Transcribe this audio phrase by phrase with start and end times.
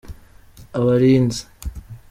[0.77, 1.41] abarinzi.